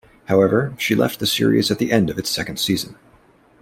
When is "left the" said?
0.95-1.27